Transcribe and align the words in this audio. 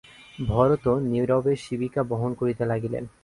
ভরতও 0.45 0.95
নীরবে 1.09 1.53
শিবিকা 1.55 2.01
বহন 2.03 2.31
করিতে 2.33 2.63
লাগিলেন। 2.65 3.03